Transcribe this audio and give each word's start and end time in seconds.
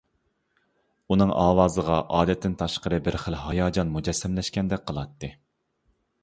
ئۇنىڭ 1.13 1.33
ئاۋازىغا 1.41 1.97
ئادەتتىن 2.19 2.55
تاشقىرى 2.63 2.99
بىر 3.09 3.19
خىل 3.25 3.37
ھاياجان 3.43 3.93
مۇجەسسەملەشكەندەك 3.99 4.87
قىلاتتى. 4.91 5.31